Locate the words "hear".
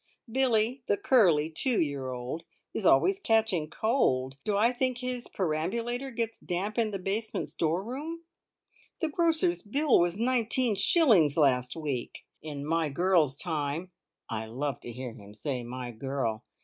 14.91-15.13